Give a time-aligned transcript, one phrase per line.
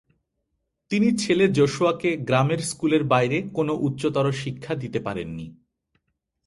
[0.91, 5.47] তিনি ছেলে জোশুয়াকে গ্রামের স্কুলের বাইরে কোনো উচ্চতর শিক্ষা দিতে পারেননি।